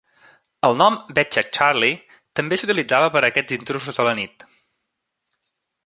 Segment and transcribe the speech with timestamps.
[0.69, 1.99] El nom "Bed Check Charlie"
[2.41, 4.51] també s'utilitzava per a aquests intrusos de la nit.